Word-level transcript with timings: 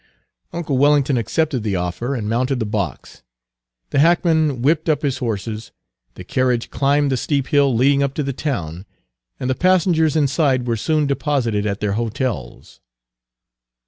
Uncle 0.51 0.79
Wellington 0.79 1.15
accepted 1.15 1.61
the 1.61 1.75
offer 1.75 2.15
and 2.15 2.27
mounted 2.27 2.57
the 2.57 2.65
box. 2.65 3.21
The 3.91 3.99
hackman 3.99 4.63
whipped 4.63 4.89
up 4.89 5.03
his 5.03 5.19
horses, 5.19 5.71
the 6.15 6.23
carriage 6.23 6.71
climbed 6.71 7.11
the 7.11 7.17
steep 7.17 7.49
hill 7.49 7.75
leading 7.75 8.01
up 8.01 8.15
to 8.15 8.23
the 8.23 8.33
town, 8.33 8.87
and 9.39 9.47
the 9.47 9.53
passengers 9.53 10.15
inside 10.15 10.65
were 10.65 10.75
soon 10.75 11.05
deposited 11.05 11.67
at 11.67 11.81
their 11.81 11.91
hotels. 11.93 12.81